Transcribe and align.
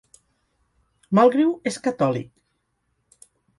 Mulgrew 1.19 1.53
és 1.73 1.79
catòlic. 1.89 2.35